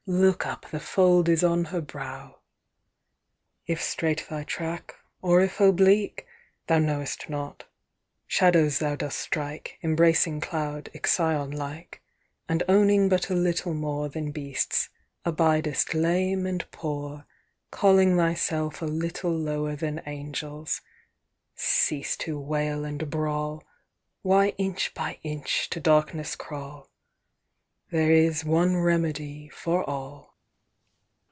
[0.07, 2.39] Look up, the fold is on her brow.
[3.67, 6.25] "If straight thy track, or if oblique,
[6.67, 7.65] Thou know'st not.
[8.27, 12.01] Shadows thou dost strike, Embracing cloud, Ixion like;
[12.49, 14.89] "And owning but a little more Than beasts,
[15.23, 17.25] abidest lame and poor,
[17.69, 20.81] Calling thyself a little lower "Than angels.
[21.55, 23.63] Cease to wail and brawl!
[24.23, 26.87] Why inch by inch to darkness crawl?
[27.93, 30.31] There is one remedy for all."